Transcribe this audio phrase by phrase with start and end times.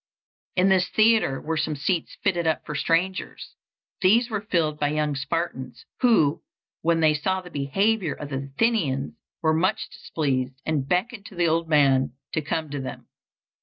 [0.55, 3.53] In this theatre were some seats fitted up for strangers.
[4.01, 6.41] These were filled by young Spartans, who,
[6.81, 11.47] when they saw the behavior of the Athenians, were much displeased, and beckoned to the
[11.47, 13.09] old man to come to them.